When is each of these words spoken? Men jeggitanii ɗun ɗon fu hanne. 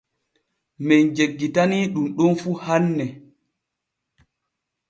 Men 0.87 1.03
jeggitanii 1.15 1.85
ɗun 1.93 2.07
ɗon 2.17 2.33
fu 2.41 2.49
hanne. 2.65 3.05